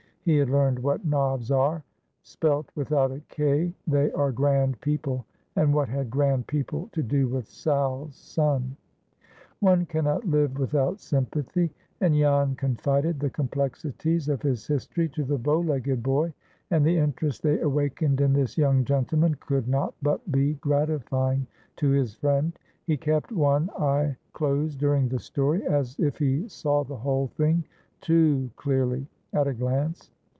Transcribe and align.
He 0.23 0.37
had 0.37 0.51
learned 0.51 0.77
what 0.77 1.03
nobs 1.03 1.49
are. 1.49 1.83
Spelt 2.21 2.69
without 2.75 3.11
a 3.11 3.21
"k," 3.21 3.73
they 3.87 4.11
are 4.11 4.31
grand 4.31 4.79
people, 4.79 5.25
and 5.55 5.73
what 5.73 5.89
had 5.89 6.11
grand 6.11 6.45
people 6.45 6.89
to 6.91 7.01
do 7.01 7.27
with 7.27 7.47
Sal's 7.47 8.15
son? 8.17 8.77
One 9.61 9.87
cannot 9.87 10.27
live 10.27 10.59
without 10.59 10.99
sympathy, 10.99 11.73
and 12.01 12.13
Jan 12.13 12.53
confided 12.55 13.19
the 13.19 13.31
complexities 13.31 14.29
of 14.29 14.43
his 14.43 14.67
history 14.67 15.09
to 15.09 15.23
the 15.23 15.39
bow 15.39 15.59
legged 15.59 16.03
boy, 16.03 16.35
and 16.69 16.85
the 16.85 16.97
interest 16.99 17.41
they 17.41 17.59
awakened 17.59 18.21
in 18.21 18.31
this 18.33 18.59
young 18.59 18.85
gentleman 18.85 19.33
could 19.39 19.67
not 19.67 19.95
but 20.03 20.31
be 20.31 20.53
gratifying 20.53 21.47
to 21.77 21.89
his 21.89 22.13
friend. 22.13 22.59
He 22.85 22.95
kept 22.95 23.31
one 23.31 23.71
eye 23.71 24.15
closed 24.33 24.77
during 24.77 25.07
the 25.09 25.19
story, 25.19 25.65
as 25.65 25.97
if 25.97 26.19
he 26.19 26.47
saw 26.47 26.83
the 26.83 26.97
whole 26.97 27.25
thing 27.25 27.63
(too 28.01 28.51
clearly) 28.55 29.07
at 29.33 29.47
a 29.47 29.53
glance. 29.53 30.11